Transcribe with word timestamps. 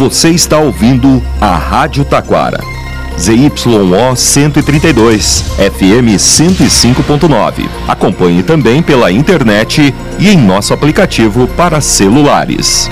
Você 0.00 0.30
está 0.30 0.56
ouvindo 0.56 1.22
a 1.38 1.54
Rádio 1.56 2.06
Taquara. 2.06 2.58
ZYO 3.18 4.16
132, 4.16 5.44
FM 5.58 6.16
105.9. 6.16 7.68
Acompanhe 7.86 8.42
também 8.42 8.82
pela 8.82 9.12
internet 9.12 9.94
e 10.18 10.30
em 10.30 10.38
nosso 10.38 10.72
aplicativo 10.72 11.46
para 11.48 11.82
celulares. 11.82 12.88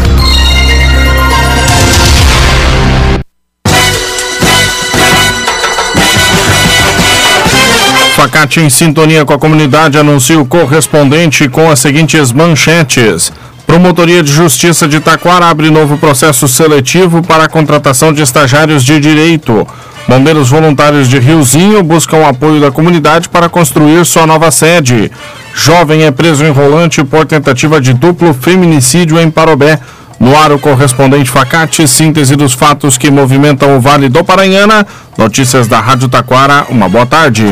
Facate 8.15 8.61
em 8.61 8.69
sintonia 8.69 9.25
com 9.25 9.33
a 9.33 9.39
comunidade 9.39 9.97
anuncia 9.97 10.39
o 10.39 10.45
correspondente 10.45 11.49
com 11.49 11.71
as 11.71 11.79
seguintes 11.79 12.33
manchetes. 12.33 13.33
Promotoria 13.69 14.23
de 14.23 14.33
Justiça 14.33 14.89
de 14.89 14.99
Taquara 14.99 15.45
abre 15.45 15.71
novo 15.71 15.99
processo 15.99 16.49
seletivo 16.49 17.23
para 17.23 17.45
a 17.45 17.49
contratação 17.49 18.15
de 18.15 18.23
estagiários 18.23 18.83
de 18.83 18.99
direito. 18.99 19.69
Bombeiros 20.09 20.49
voluntários 20.49 21.07
de 21.07 21.19
Riozinho 21.19 21.83
buscam 21.83 22.27
apoio 22.27 22.63
da 22.63 22.71
comunidade 22.71 23.29
para 23.29 23.47
construir 23.47 24.07
sua 24.07 24.27
nova 24.27 24.51
sede. 24.51 25.13
Jovem 25.55 26.05
é 26.05 26.11
preso 26.11 26.47
em 26.47 26.51
rolante 26.51 27.05
por 27.05 27.27
tentativa 27.27 27.79
de 27.79 27.93
duplo 27.93 28.33
feminicídio 28.33 29.21
em 29.21 29.31
Parobé. 29.31 29.79
No 30.19 30.35
ar, 30.35 30.51
o 30.51 30.59
correspondente 30.59 31.29
Facate, 31.31 31.87
síntese 31.87 32.37
dos 32.37 32.55
fatos 32.55 32.97
que 32.97 33.11
movimentam 33.11 33.77
o 33.77 33.81
Vale 33.83 34.09
do 34.09 34.25
Paranhana. 34.25 34.87
Notícias 35.19 35.69
da 35.69 35.79
Rádio 35.79 36.09
Taquara, 36.09 36.65
uma 36.71 36.89
boa 36.89 37.05
tarde. 37.05 37.45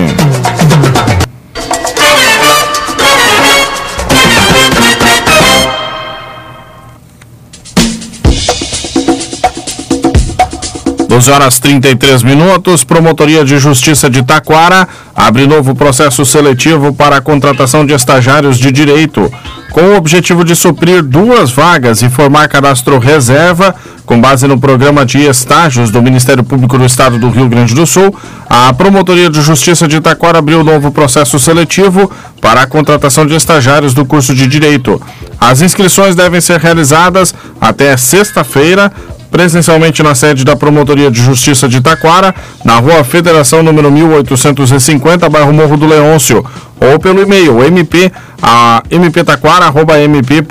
12 11.16 11.30
horas 11.30 11.58
33 11.58 12.22
minutos. 12.22 12.84
Promotoria 12.84 13.42
de 13.42 13.58
Justiça 13.58 14.10
de 14.10 14.22
Taquara 14.22 14.86
abre 15.14 15.46
novo 15.46 15.74
processo 15.74 16.26
seletivo 16.26 16.92
para 16.92 17.16
a 17.16 17.20
contratação 17.22 17.86
de 17.86 17.94
estagiários 17.94 18.58
de 18.58 18.70
direito, 18.70 19.32
com 19.70 19.80
o 19.80 19.96
objetivo 19.96 20.44
de 20.44 20.54
suprir 20.54 21.02
duas 21.02 21.50
vagas 21.50 22.02
e 22.02 22.10
formar 22.10 22.48
cadastro 22.48 22.98
reserva. 22.98 23.74
Com 24.04 24.20
base 24.20 24.46
no 24.46 24.60
programa 24.60 25.06
de 25.06 25.22
estágios 25.22 25.90
do 25.90 26.02
Ministério 26.02 26.44
Público 26.44 26.76
do 26.76 26.84
Estado 26.84 27.18
do 27.18 27.30
Rio 27.30 27.48
Grande 27.48 27.74
do 27.74 27.86
Sul, 27.86 28.14
a 28.48 28.72
Promotoria 28.74 29.30
de 29.30 29.40
Justiça 29.40 29.88
de 29.88 30.00
Taquara 30.02 30.38
abriu 30.38 30.62
novo 30.62 30.92
processo 30.92 31.38
seletivo 31.38 32.10
para 32.42 32.60
a 32.60 32.66
contratação 32.66 33.26
de 33.26 33.34
estagiários 33.34 33.94
do 33.94 34.04
curso 34.04 34.34
de 34.34 34.46
Direito. 34.46 35.00
As 35.40 35.62
inscrições 35.62 36.14
devem 36.14 36.42
ser 36.42 36.60
realizadas 36.60 37.34
até 37.58 37.96
sexta-feira 37.96 38.92
presencialmente 39.30 40.02
na 40.02 40.14
sede 40.14 40.44
da 40.44 40.56
Promotoria 40.56 41.10
de 41.10 41.22
Justiça 41.22 41.68
de 41.68 41.80
Taquara, 41.80 42.34
na 42.64 42.78
Rua 42.78 43.04
Federação 43.04 43.62
número 43.62 43.90
1850, 43.90 45.28
bairro 45.28 45.52
Morro 45.52 45.76
do 45.76 45.86
Leôncio, 45.86 46.44
ou 46.80 46.98
pelo 46.98 47.22
e-mail 47.22 47.62
mp 47.62 48.10
a 48.42 48.82
mptaquara@mp. 48.90 50.42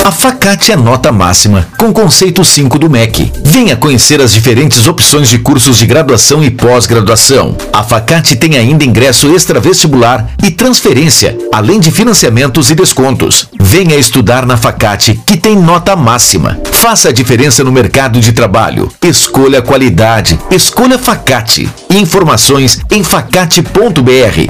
A 0.07 0.13
Facate 0.13 0.71
é 0.71 0.77
nota 0.77 1.11
máxima, 1.11 1.67
com 1.77 1.93
conceito 1.93 2.45
5 2.45 2.79
do 2.79 2.89
MEC. 2.89 3.33
Venha 3.45 3.75
conhecer 3.75 4.21
as 4.21 4.33
diferentes 4.33 4.87
opções 4.87 5.29
de 5.29 5.37
cursos 5.37 5.79
de 5.79 5.85
graduação 5.85 6.45
e 6.45 6.49
pós-graduação. 6.49 7.57
A 7.73 7.83
Facate 7.83 8.37
tem 8.37 8.57
ainda 8.57 8.85
ingresso 8.85 9.35
extravestibular 9.35 10.29
e 10.45 10.53
transferência, 10.53 11.37
além 11.53 11.81
de 11.81 11.91
financiamentos 11.91 12.71
e 12.71 12.77
descontos. 12.77 13.49
Venha 13.59 13.97
estudar 13.97 14.47
na 14.47 14.57
Facate, 14.57 15.21
que 15.27 15.37
tem 15.37 15.57
nota 15.57 15.97
máxima. 15.97 16.57
Faça 16.71 17.09
a 17.09 17.13
diferença 17.13 17.65
no 17.65 17.73
mercado 17.73 18.21
de 18.21 18.33
trabalho. 18.33 18.89
Escolha 19.03 19.61
qualidade. 19.61 20.39
Escolha 20.53 21.01
Facate. 21.01 21.69
Informações 21.91 22.79
em 22.93 23.03
facate.br. 23.03 24.47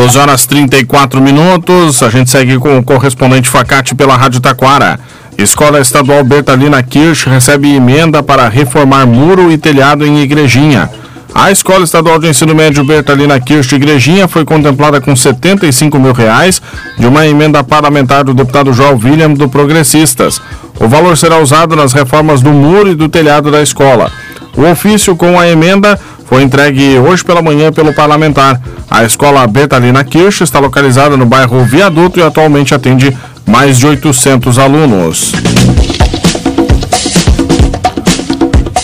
12 0.00 0.18
horas 0.18 0.46
34 0.46 1.20
minutos. 1.20 2.02
A 2.02 2.08
gente 2.08 2.30
segue 2.30 2.58
com 2.58 2.78
o 2.78 2.82
correspondente 2.82 3.50
Facate 3.50 3.94
pela 3.94 4.16
Rádio 4.16 4.40
Taquara. 4.40 4.98
Escola 5.36 5.78
Estadual 5.78 6.24
Bertalina 6.24 6.82
Kirsch 6.82 7.26
recebe 7.26 7.74
emenda 7.74 8.22
para 8.22 8.48
reformar 8.48 9.04
muro 9.04 9.52
e 9.52 9.58
telhado 9.58 10.06
em 10.06 10.22
Igrejinha. 10.22 10.90
A 11.34 11.50
Escola 11.50 11.84
Estadual 11.84 12.18
de 12.18 12.28
Ensino 12.28 12.54
Médio 12.54 12.82
Bertalina 12.82 13.38
Kirsch 13.38 13.72
Igrejinha 13.72 14.26
foi 14.26 14.42
contemplada 14.42 15.02
com 15.02 15.14
75 15.14 15.98
mil 15.98 16.14
reais 16.14 16.62
de 16.98 17.06
uma 17.06 17.26
emenda 17.26 17.62
parlamentar 17.62 18.24
do 18.24 18.32
deputado 18.32 18.72
João 18.72 18.98
William 19.04 19.34
do 19.34 19.50
Progressistas. 19.50 20.40
O 20.80 20.88
valor 20.88 21.14
será 21.18 21.36
usado 21.40 21.76
nas 21.76 21.92
reformas 21.92 22.40
do 22.40 22.52
muro 22.52 22.90
e 22.90 22.94
do 22.94 23.06
telhado 23.06 23.50
da 23.50 23.60
escola. 23.60 24.10
O 24.56 24.62
ofício 24.62 25.14
com 25.14 25.38
a 25.38 25.48
emenda 25.48 25.98
foi 26.30 26.44
entregue 26.44 26.96
hoje 26.96 27.24
pela 27.24 27.42
manhã 27.42 27.72
pelo 27.72 27.92
parlamentar. 27.92 28.60
A 28.88 29.02
escola 29.02 29.44
Betalina 29.48 30.04
Kirsch 30.04 30.42
está 30.42 30.60
localizada 30.60 31.16
no 31.16 31.26
bairro 31.26 31.64
Viaduto 31.64 32.20
e 32.20 32.22
atualmente 32.22 32.72
atende 32.72 33.14
mais 33.44 33.76
de 33.76 33.88
800 33.88 34.56
alunos. 34.56 35.32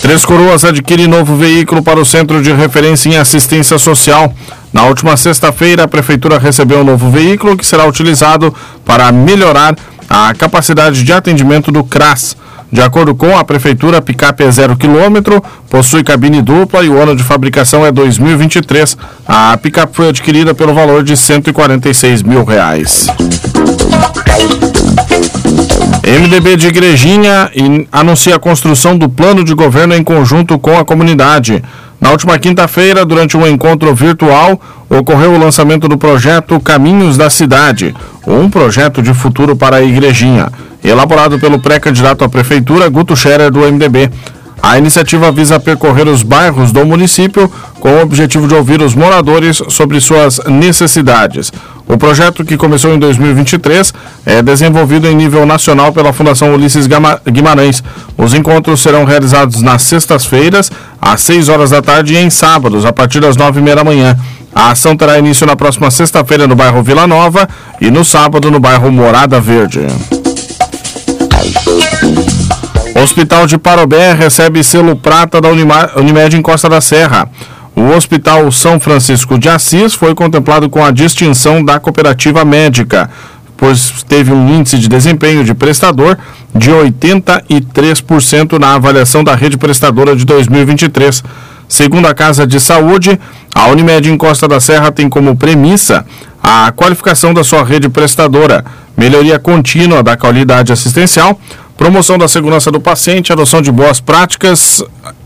Três 0.03 0.25
Coroas 0.25 0.65
adquire 0.65 1.07
novo 1.07 1.37
veículo 1.37 1.85
para 1.85 2.01
o 2.01 2.05
Centro 2.05 2.43
de 2.43 2.53
Referência 2.53 3.11
em 3.11 3.17
Assistência 3.17 3.79
Social. 3.79 4.35
Na 4.73 4.83
última 4.83 5.17
sexta-feira, 5.17 5.85
a 5.85 5.89
Prefeitura 5.89 6.41
recebeu 6.41 6.81
um 6.81 6.85
novo 6.85 7.13
veículo 7.13 7.57
que 7.57 7.65
será 7.65 7.87
utilizado 7.87 8.53
para 8.85 9.13
melhorar 9.13 9.77
a 10.11 10.35
capacidade 10.35 11.05
de 11.05 11.13
atendimento 11.13 11.71
do 11.71 11.85
CRAS. 11.85 12.37
De 12.71 12.83
acordo 12.83 13.15
com 13.15 13.37
a 13.37 13.45
Prefeitura, 13.45 13.99
a 13.99 14.03
picape 14.03 14.43
é 14.43 14.51
zero 14.51 14.77
quilômetro, 14.77 15.43
possui 15.71 16.03
cabine 16.03 16.43
dupla 16.43 16.83
e 16.85 16.89
o 16.89 17.01
ano 17.01 17.15
de 17.15 17.23
fabricação 17.23 17.87
é 17.87 17.93
2023. 17.93 18.97
A 19.27 19.57
picape 19.57 19.95
foi 19.95 20.09
adquirida 20.09 20.53
pelo 20.53 20.75
valor 20.75 21.05
de 21.05 21.17
146 21.17 22.23
mil 22.23 22.45
reais. 22.45 23.07
MDB 26.03 26.57
de 26.57 26.69
Igrejinha 26.69 27.51
anuncia 27.91 28.37
a 28.37 28.39
construção 28.39 28.99
do 28.99 29.09
plano 29.09 29.45
de 29.45 29.55
governo 29.55 29.95
em 29.95 30.03
conjunto 30.03 30.59
com 30.59 30.77
a 30.79 30.85
comunidade. 30.85 31.63
Na 32.01 32.11
última 32.11 32.39
quinta-feira, 32.39 33.05
durante 33.05 33.37
um 33.37 33.47
encontro 33.47 33.95
virtual, 33.95 34.61
ocorreu 34.91 35.33
o 35.33 35.39
lançamento 35.39 35.89
do 35.89 35.97
projeto 35.97 36.61
Caminhos 36.61 37.17
da 37.17 37.31
Cidade, 37.31 37.95
um 38.27 38.51
projeto 38.51 39.01
de 39.01 39.15
futuro 39.15 39.57
para 39.57 39.77
a 39.77 39.83
Igrejinha 39.83 40.49
elaborado 40.89 41.39
pelo 41.39 41.59
pré-candidato 41.59 42.25
à 42.25 42.29
prefeitura 42.29 42.89
Guto 42.89 43.17
Scherer 43.17 43.51
do 43.51 43.61
MDB. 43.61 44.11
A 44.63 44.79
iniciativa 44.79 45.31
visa 45.31 45.61
percorrer 45.61 46.09
os 46.09 46.23
bairros 46.23 46.73
do 46.73 46.85
município 46.85 47.51
com 47.79 47.91
o 47.91 48.01
objetivo 48.01 48.49
de 48.49 48.55
ouvir 48.55 48.81
os 48.81 48.95
moradores 48.95 49.63
sobre 49.69 50.01
suas 50.01 50.41
necessidades. 50.47 51.53
O 51.87 51.97
projeto, 51.97 52.45
que 52.45 52.57
começou 52.57 52.93
em 52.93 52.99
2023, 52.99 53.95
é 54.25 54.43
desenvolvido 54.43 55.07
em 55.07 55.15
nível 55.15 55.47
nacional 55.47 55.93
pela 55.93 56.13
Fundação 56.13 56.53
Ulisses 56.53 56.89
Guimarães. 57.31 57.83
Os 58.19 58.35
encontros 58.35 58.81
serão 58.81 59.05
realizados 59.05 59.63
nas 59.63 59.83
sextas-feiras, 59.83 60.71
às 61.01 61.21
6 61.21 61.49
horas 61.49 61.71
da 61.71 61.81
tarde 61.81 62.15
e 62.15 62.19
em 62.19 62.29
sábados, 62.29 62.85
a 62.85 62.93
partir 62.93 63.21
das 63.21 63.37
9 63.37 63.61
e 63.61 63.63
meia 63.63 63.77
da 63.77 63.85
manhã. 63.85 64.17
A 64.53 64.71
ação 64.71 64.97
terá 64.97 65.19
início 65.19 65.47
na 65.47 65.55
próxima 65.55 65.91
sexta-feira 65.91 66.49
no 66.49 66.57
bairro 66.57 66.83
Vila 66.83 67.07
Nova 67.07 67.47
e 67.81 67.89
no 67.89 68.05
sábado 68.05 68.51
no 68.51 68.59
bairro 68.59 68.91
Morada 68.91 69.39
Verde. 69.39 69.87
Hospital 73.03 73.47
de 73.47 73.59
Parobé 73.59 74.13
recebe 74.15 74.65
selo 74.65 74.97
prata 74.97 75.41
da 75.41 75.49
Unimed 75.49 76.37
em 76.37 76.43
Costa 76.43 76.69
da 76.69 76.81
Serra. 76.81 77.31
O 77.75 77.95
Hospital 77.95 78.51
São 78.51 78.81
Francisco 78.81 79.39
de 79.39 79.49
Assis 79.49 79.95
foi 79.95 80.15
contemplado 80.15 80.69
com 80.71 80.83
a 80.83 80.91
distinção 80.91 81.63
da 81.63 81.79
cooperativa 81.79 82.45
médica, 82.45 83.11
pois 83.57 84.03
teve 84.09 84.33
um 84.33 84.49
índice 84.49 84.79
de 84.79 84.89
desempenho 84.89 85.45
de 85.45 85.55
prestador 85.55 86.17
de 86.55 86.71
83% 86.71 88.59
na 88.59 88.75
avaliação 88.75 89.23
da 89.23 89.35
rede 89.35 89.59
prestadora 89.59 90.17
de 90.17 90.25
2023. 90.25 91.23
Segundo 91.69 92.07
a 92.07 92.15
Casa 92.15 92.47
de 92.47 92.59
Saúde, 92.59 93.21
a 93.55 93.67
Unimed 93.69 94.11
em 94.11 94.17
Costa 94.17 94.49
da 94.49 94.61
Serra 94.61 94.91
tem 94.91 95.09
como 95.09 95.37
premissa 95.37 96.07
a 96.49 96.71
qualificação 96.71 97.35
da 97.35 97.43
sua 97.43 97.65
rede 97.65 97.89
prestadora, 97.89 98.65
melhoria 98.97 99.37
contínua 99.37 100.01
da 100.01 100.17
qualidade 100.17 100.73
assistencial, 100.73 101.41
promoção 101.77 102.17
da 102.17 102.29
segurança 102.29 102.71
do 102.71 102.81
paciente, 102.81 103.33
adoção 103.33 103.61
de 103.61 103.73
boas 103.73 103.99
práticas 103.99 104.81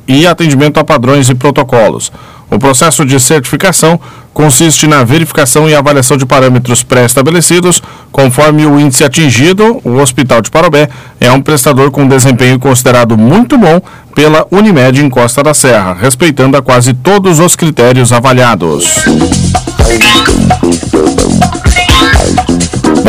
e 0.09 0.27
atendimento 0.27 0.81
a 0.81 0.85
padrões 0.85 1.29
e 1.29 1.35
protocolos. 1.35 2.11
O 2.51 2.59
processo 2.59 3.05
de 3.05 3.21
certificação 3.21 4.01
consiste 4.33 4.87
na 4.87 5.05
verificação 5.05 5.69
e 5.69 5.75
avaliação 5.75 6.17
de 6.17 6.25
parâmetros 6.25 6.83
pré-estabelecidos. 6.83 7.83
Conforme 8.11 8.65
o 8.65 8.81
índice 8.81 9.05
atingido, 9.05 9.79
o 9.85 9.97
Hospital 9.99 10.41
de 10.41 10.51
Parobé 10.51 10.89
é 11.21 11.31
um 11.31 11.43
prestador 11.43 11.91
com 11.91 12.09
desempenho 12.09 12.59
considerado 12.59 13.19
muito 13.19 13.59
bom 13.59 13.79
pela 14.15 14.47
Unimed 14.51 15.05
em 15.05 15.11
Costa 15.11 15.43
da 15.43 15.53
Serra, 15.53 15.93
respeitando 15.93 16.57
a 16.57 16.63
quase 16.63 16.95
todos 16.95 17.39
os 17.39 17.55
critérios 17.55 18.11
avaliados. 18.11 19.05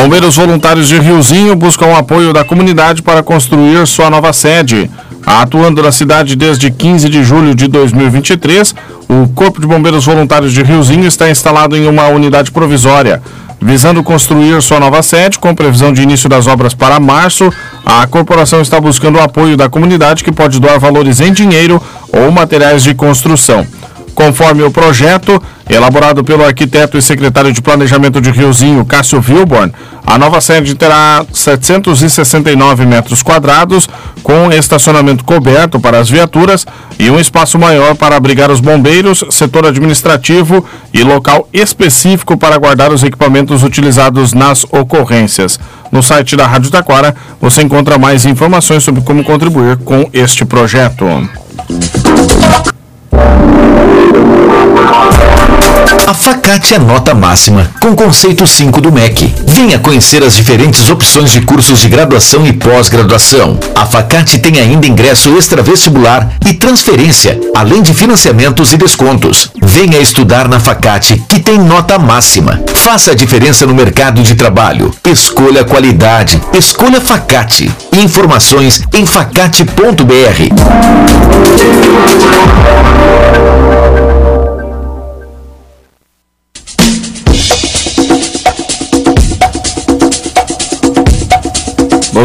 Bombeiros 0.01 0.35
voluntários 0.35 0.87
de 0.87 0.97
Riozinho 0.97 1.55
buscam 1.55 1.95
apoio 1.95 2.33
da 2.33 2.43
comunidade 2.43 3.03
para 3.03 3.21
construir 3.21 3.85
sua 3.85 4.09
nova 4.09 4.33
sede. 4.33 4.89
Atuando 5.23 5.83
na 5.83 5.91
cidade 5.91 6.35
desde 6.35 6.71
15 6.71 7.07
de 7.07 7.23
julho 7.23 7.53
de 7.53 7.67
2023, 7.67 8.73
o 9.07 9.27
Corpo 9.35 9.61
de 9.61 9.67
Bombeiros 9.67 10.03
Voluntários 10.03 10.53
de 10.53 10.63
Riozinho 10.63 11.05
está 11.05 11.29
instalado 11.29 11.77
em 11.77 11.87
uma 11.87 12.07
unidade 12.07 12.49
provisória. 12.49 13.21
Visando 13.61 14.01
construir 14.01 14.59
sua 14.63 14.79
nova 14.79 15.03
sede, 15.03 15.37
com 15.37 15.53
previsão 15.53 15.93
de 15.93 16.01
início 16.01 16.27
das 16.27 16.47
obras 16.47 16.73
para 16.73 16.99
março, 16.99 17.53
a 17.85 18.07
corporação 18.07 18.59
está 18.59 18.81
buscando 18.81 19.19
o 19.19 19.21
apoio 19.21 19.55
da 19.55 19.69
comunidade 19.69 20.23
que 20.23 20.31
pode 20.31 20.59
doar 20.59 20.79
valores 20.79 21.19
em 21.19 21.31
dinheiro 21.31 21.79
ou 22.11 22.31
materiais 22.31 22.81
de 22.81 22.95
construção. 22.95 23.67
Conforme 24.13 24.63
o 24.63 24.71
projeto, 24.71 25.41
elaborado 25.69 26.23
pelo 26.23 26.45
arquiteto 26.45 26.97
e 26.97 27.01
secretário 27.01 27.51
de 27.51 27.61
Planejamento 27.61 28.19
de 28.19 28.29
Riozinho, 28.29 28.85
Cássio 28.85 29.21
Vilborn, 29.21 29.71
a 30.05 30.17
nova 30.17 30.41
sede 30.41 30.75
terá 30.75 31.25
769 31.31 32.85
metros 32.85 33.23
quadrados, 33.23 33.87
com 34.21 34.51
estacionamento 34.51 35.23
coberto 35.23 35.79
para 35.79 35.99
as 35.99 36.09
viaturas 36.09 36.65
e 36.99 37.09
um 37.09 37.19
espaço 37.19 37.57
maior 37.57 37.95
para 37.95 38.15
abrigar 38.15 38.51
os 38.51 38.59
bombeiros, 38.59 39.23
setor 39.29 39.65
administrativo 39.65 40.65
e 40.93 41.03
local 41.03 41.47
específico 41.53 42.37
para 42.37 42.57
guardar 42.57 42.91
os 42.91 43.03
equipamentos 43.03 43.63
utilizados 43.63 44.33
nas 44.33 44.65
ocorrências. 44.65 45.59
No 45.91 46.03
site 46.03 46.35
da 46.35 46.45
Rádio 46.45 46.71
Taquara, 46.71 47.15
você 47.39 47.61
encontra 47.61 47.97
mais 47.97 48.25
informações 48.25 48.83
sobre 48.83 49.01
como 49.01 49.23
contribuir 49.23 49.77
com 49.77 50.09
este 50.13 50.45
projeto. 50.45 51.05
Facate 56.43 56.73
é 56.73 56.79
nota 56.79 57.13
máxima, 57.13 57.69
com 57.79 57.95
conceito 57.95 58.47
5 58.47 58.81
do 58.81 58.91
MEC. 58.91 59.31
Venha 59.45 59.77
conhecer 59.77 60.23
as 60.23 60.33
diferentes 60.33 60.89
opções 60.89 61.29
de 61.29 61.41
cursos 61.41 61.79
de 61.79 61.87
graduação 61.87 62.47
e 62.47 62.51
pós-graduação. 62.51 63.59
A 63.75 63.85
Facate 63.85 64.39
tem 64.39 64.59
ainda 64.59 64.87
ingresso 64.87 65.37
extravestibular 65.37 66.31
e 66.47 66.55
transferência, 66.55 67.39
além 67.55 67.83
de 67.83 67.93
financiamentos 67.93 68.73
e 68.73 68.77
descontos. 68.77 69.51
Venha 69.61 69.99
estudar 69.99 70.49
na 70.49 70.59
Facate, 70.59 71.23
que 71.29 71.39
tem 71.39 71.59
nota 71.59 71.99
máxima. 71.99 72.59
Faça 72.73 73.11
a 73.11 73.15
diferença 73.15 73.67
no 73.67 73.75
mercado 73.75 74.23
de 74.23 74.33
trabalho. 74.33 74.91
Escolha 75.05 75.63
qualidade. 75.63 76.41
Escolha 76.57 76.99
Facate. 76.99 77.71
Informações 77.93 78.81
em 78.95 79.05
facate.br. 79.05 81.40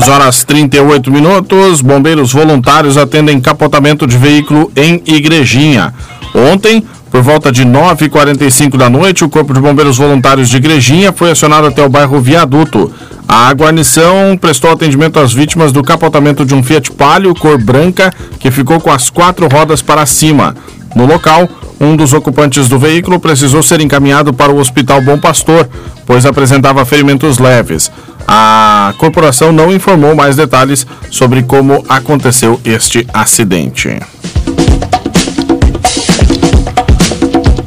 Duas 0.06 0.20
horas 0.20 0.44
38 0.44 1.10
minutos. 1.10 1.80
Bombeiros 1.80 2.32
voluntários 2.32 2.96
atendem 2.96 3.40
capotamento 3.40 4.06
de 4.06 4.16
veículo 4.16 4.70
em 4.76 5.02
Igrejinha. 5.04 5.92
Ontem, 6.32 6.84
por 7.10 7.22
volta 7.22 7.50
de 7.50 7.64
9h45 7.64 8.76
da 8.76 8.88
noite, 8.88 9.24
o 9.24 9.28
Corpo 9.28 9.52
de 9.52 9.60
Bombeiros 9.60 9.96
Voluntários 9.96 10.48
de 10.48 10.58
Igrejinha 10.58 11.12
foi 11.12 11.32
acionado 11.32 11.66
até 11.66 11.84
o 11.84 11.88
bairro 11.88 12.20
Viaduto. 12.20 12.92
A 13.26 13.52
guarnição 13.52 14.38
prestou 14.40 14.70
atendimento 14.70 15.18
às 15.18 15.32
vítimas 15.32 15.72
do 15.72 15.82
capotamento 15.82 16.44
de 16.44 16.54
um 16.54 16.62
Fiat 16.62 16.92
Palio 16.92 17.34
cor 17.34 17.58
branca 17.60 18.12
que 18.38 18.52
ficou 18.52 18.78
com 18.78 18.92
as 18.92 19.10
quatro 19.10 19.48
rodas 19.48 19.82
para 19.82 20.06
cima. 20.06 20.54
No 20.94 21.04
local, 21.04 21.48
um 21.80 21.96
dos 21.96 22.12
ocupantes 22.12 22.68
do 22.68 22.78
veículo 22.78 23.18
precisou 23.18 23.60
ser 23.60 23.80
encaminhado 23.80 24.32
para 24.32 24.52
o 24.52 24.60
Hospital 24.60 25.02
Bom 25.02 25.18
Pastor, 25.18 25.68
pois 26.06 26.24
apresentava 26.24 26.84
ferimentos 26.84 27.40
leves. 27.40 27.90
A 28.28 28.92
corporação 28.98 29.52
não 29.52 29.72
informou 29.72 30.14
mais 30.16 30.34
detalhes 30.34 30.86
sobre 31.10 31.42
como 31.42 31.84
aconteceu 31.88 32.60
este 32.64 33.06
acidente. 33.14 34.00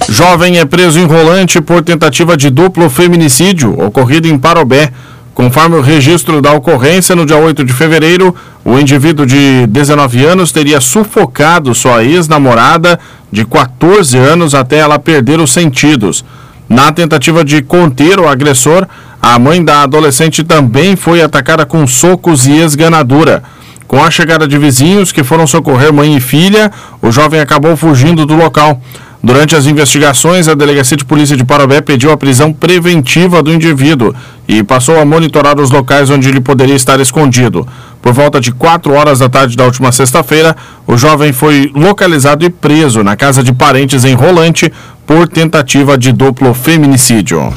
Jovem 0.10 0.60
é 0.60 0.66
preso 0.66 1.00
em 1.00 1.06
rolante 1.06 1.62
por 1.62 1.82
tentativa 1.82 2.36
de 2.36 2.50
duplo 2.50 2.90
feminicídio 2.90 3.80
ocorrido 3.82 4.28
em 4.28 4.38
Parobé. 4.38 4.92
Conforme 5.34 5.78
o 5.78 5.82
registro 5.82 6.42
da 6.42 6.52
ocorrência, 6.52 7.16
no 7.16 7.26
dia 7.26 7.38
8 7.38 7.64
de 7.64 7.72
fevereiro, 7.72 8.36
o 8.66 8.78
indivíduo 8.78 9.26
de 9.26 9.66
19 9.68 10.26
anos 10.26 10.52
teria 10.52 10.82
sufocado 10.82 11.74
sua 11.74 12.04
ex-namorada 12.04 13.00
de 13.32 13.46
14 13.46 14.18
anos 14.18 14.54
até 14.54 14.80
ela 14.80 15.00
perder 15.00 15.40
os 15.40 15.54
sentidos. 15.54 16.26
Na 16.68 16.92
tentativa 16.92 17.46
de 17.46 17.62
conter 17.62 18.20
o 18.20 18.28
agressor, 18.28 18.86
a 19.22 19.38
mãe 19.38 19.64
da 19.64 19.84
adolescente 19.84 20.44
também 20.44 20.96
foi 20.96 21.22
atacada 21.22 21.66
com 21.66 21.86
socos 21.86 22.48
e 22.48 22.54
esganadura. 22.54 23.44
Com 23.88 24.04
a 24.04 24.10
chegada 24.10 24.48
de 24.48 24.58
vizinhos 24.58 25.12
que 25.12 25.24
foram 25.24 25.48
socorrer 25.48 25.92
mãe 25.92 26.16
e 26.16 26.20
filha, 26.20 26.72
o 27.02 27.12
jovem 27.12 27.40
acabou 27.40 27.76
fugindo 27.76 28.26
do 28.26 28.36
local. 28.36 28.80
Durante 29.22 29.54
as 29.54 29.66
investigações, 29.66 30.48
a 30.48 30.54
Delegacia 30.54 30.96
de 30.96 31.04
Polícia 31.04 31.36
de 31.36 31.44
Parobé 31.44 31.82
pediu 31.82 32.10
a 32.12 32.16
prisão 32.16 32.54
preventiva 32.54 33.44
do 33.44 33.52
indivíduo 33.52 34.16
e 34.48 34.64
passou 34.64 34.98
a 34.98 35.04
monitorar 35.04 35.60
os 35.60 35.70
locais 35.70 36.10
onde 36.10 36.30
ele 36.30 36.40
poderia 36.40 36.76
estar 36.76 37.00
escondido. 37.02 37.68
Por 38.02 38.14
volta 38.14 38.40
de 38.40 38.54
4 38.54 38.94
horas 38.94 39.20
da 39.20 39.28
tarde 39.28 39.58
da 39.58 39.66
última 39.66 39.92
sexta-feira, 39.92 40.56
o 40.88 40.96
jovem 40.98 41.34
foi 41.34 41.70
localizado 41.76 42.46
e 42.46 42.50
preso 42.50 43.04
na 43.04 43.18
casa 43.18 43.44
de 43.44 43.52
parentes 43.52 44.06
em 44.06 44.14
Rolante 44.14 44.72
por 45.06 45.28
tentativa 45.28 45.98
de 45.98 46.14
duplo 46.14 46.54
feminicídio. 46.54 47.54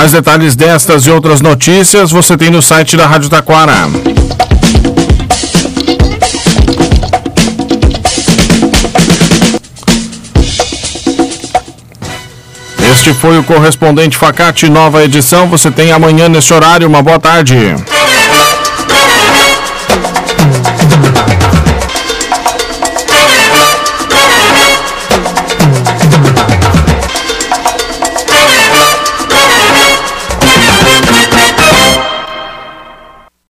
Mais 0.00 0.12
detalhes 0.12 0.56
destas 0.56 1.06
e 1.06 1.10
outras 1.10 1.42
notícias 1.42 2.10
você 2.10 2.34
tem 2.34 2.48
no 2.48 2.62
site 2.62 2.96
da 2.96 3.06
Rádio 3.06 3.28
Taquara. 3.28 3.86
Este 12.90 13.12
foi 13.12 13.38
o 13.38 13.44
correspondente 13.44 14.16
Facate, 14.16 14.70
nova 14.70 15.04
edição. 15.04 15.46
Você 15.48 15.70
tem 15.70 15.92
amanhã 15.92 16.30
nesse 16.30 16.54
horário. 16.54 16.88
Uma 16.88 17.02
boa 17.02 17.18
tarde. 17.18 17.76